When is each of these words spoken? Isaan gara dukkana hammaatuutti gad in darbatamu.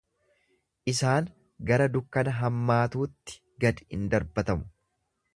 Isaan 0.91 1.25
gara 1.71 1.85
dukkana 1.97 2.33
hammaatuutti 2.37 3.37
gad 3.65 3.83
in 3.99 4.09
darbatamu. 4.15 4.67